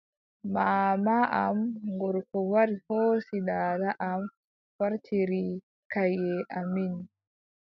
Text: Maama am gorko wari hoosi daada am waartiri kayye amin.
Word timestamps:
Maama 0.53 1.15
am 1.41 1.57
gorko 1.99 2.37
wari 2.51 2.75
hoosi 2.85 3.37
daada 3.49 3.89
am 4.09 4.21
waartiri 4.77 5.45
kayye 5.91 6.37
amin. 6.59 6.93